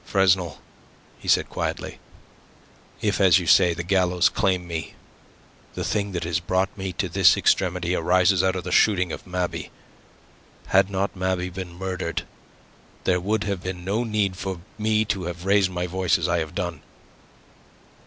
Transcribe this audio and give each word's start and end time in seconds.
"Fresnel," 0.03 0.59
he 1.19 1.27
said, 1.27 1.47
quietly, 1.47 1.99
"if, 3.03 3.21
as 3.21 3.37
you 3.37 3.45
say, 3.45 3.75
the 3.75 3.83
gallows 3.83 4.29
claim 4.29 4.65
me, 4.67 4.95
the 5.75 5.83
thing 5.83 6.11
that 6.13 6.23
has 6.23 6.39
brought 6.39 6.75
me 6.75 6.91
to 6.93 7.07
this 7.07 7.37
extremity 7.37 7.93
arises 7.93 8.41
out 8.41 8.55
of 8.55 8.63
the 8.63 8.71
shooting 8.71 9.11
of 9.11 9.27
Mabey. 9.27 9.69
Had 10.69 10.89
not 10.89 11.15
Mabey 11.15 11.51
been 11.51 11.73
murdered 11.75 12.23
there 13.03 13.19
would 13.19 13.43
have 13.43 13.61
been 13.61 13.85
no 13.85 14.03
need 14.03 14.35
for 14.35 14.61
me 14.79 15.05
to 15.05 15.25
have 15.25 15.45
raised 15.45 15.69
my 15.69 15.85
voice 15.85 16.17
as 16.17 16.27
I 16.27 16.39
have 16.39 16.55
done. 16.55 16.81